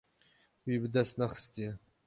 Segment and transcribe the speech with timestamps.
[0.65, 1.71] Wî bi dest nexistiye.